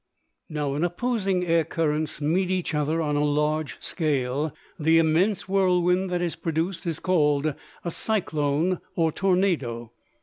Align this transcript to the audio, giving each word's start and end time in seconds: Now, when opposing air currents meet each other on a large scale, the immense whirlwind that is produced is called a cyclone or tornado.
Now, 0.49 0.71
when 0.73 0.83
opposing 0.83 1.45
air 1.45 1.63
currents 1.63 2.19
meet 2.19 2.49
each 2.49 2.73
other 2.73 3.03
on 3.03 3.15
a 3.15 3.23
large 3.23 3.77
scale, 3.79 4.51
the 4.79 4.97
immense 4.97 5.47
whirlwind 5.47 6.09
that 6.09 6.23
is 6.23 6.35
produced 6.35 6.87
is 6.87 6.97
called 6.97 7.53
a 7.85 7.91
cyclone 7.91 8.79
or 8.95 9.11
tornado. 9.11 9.91